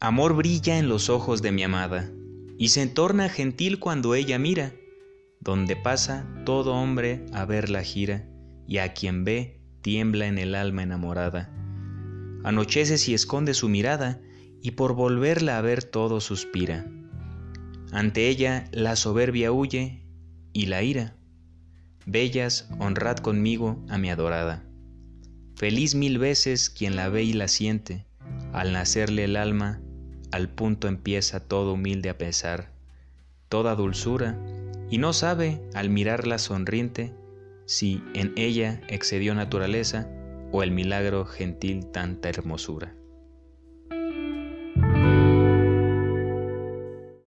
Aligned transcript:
Amor 0.00 0.36
brilla 0.36 0.78
en 0.78 0.88
los 0.88 1.10
ojos 1.10 1.42
de 1.42 1.50
mi 1.50 1.64
amada, 1.64 2.08
y 2.56 2.68
se 2.68 2.82
entorna 2.82 3.28
gentil 3.28 3.80
cuando 3.80 4.14
ella 4.14 4.38
mira, 4.38 4.72
donde 5.40 5.74
pasa 5.74 6.24
todo 6.46 6.72
hombre 6.74 7.26
a 7.32 7.44
verla 7.44 7.82
gira, 7.82 8.24
y 8.68 8.78
a 8.78 8.94
quien 8.94 9.24
ve 9.24 9.60
tiembla 9.82 10.28
en 10.28 10.38
el 10.38 10.54
alma 10.54 10.84
enamorada. 10.84 11.52
Anochece 12.44 12.96
si 12.96 13.12
esconde 13.12 13.54
su 13.54 13.68
mirada, 13.68 14.20
y 14.62 14.72
por 14.72 14.94
volverla 14.94 15.58
a 15.58 15.62
ver 15.62 15.82
todo 15.82 16.20
suspira. 16.20 16.86
Ante 17.90 18.28
ella 18.28 18.68
la 18.70 18.94
soberbia 18.94 19.50
huye 19.50 20.06
y 20.52 20.66
la 20.66 20.84
ira. 20.84 21.16
Bellas, 22.06 22.70
honrad 22.78 23.16
conmigo 23.16 23.84
a 23.88 23.98
mi 23.98 24.10
adorada. 24.10 24.64
Feliz 25.56 25.96
mil 25.96 26.18
veces 26.18 26.70
quien 26.70 26.94
la 26.94 27.08
ve 27.08 27.24
y 27.24 27.32
la 27.32 27.48
siente, 27.48 28.06
al 28.52 28.72
nacerle 28.72 29.24
el 29.24 29.34
alma, 29.34 29.82
al 30.30 30.48
punto 30.48 30.88
empieza 30.88 31.40
todo 31.40 31.72
humilde 31.72 32.10
a 32.10 32.18
pesar, 32.18 32.70
toda 33.48 33.74
dulzura, 33.74 34.38
y 34.90 34.98
no 34.98 35.12
sabe, 35.12 35.60
al 35.74 35.90
mirarla 35.90 36.38
sonriente, 36.38 37.12
si 37.66 38.02
en 38.14 38.32
ella 38.36 38.80
excedió 38.88 39.34
naturaleza 39.34 40.08
o 40.52 40.62
el 40.62 40.70
milagro 40.70 41.26
gentil 41.26 41.86
tanta 41.86 42.28
hermosura. 42.28 42.94